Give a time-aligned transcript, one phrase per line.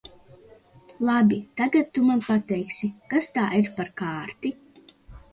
[1.09, 4.53] Labi, tagad tu man pateiksi, kas tā ir par kārti?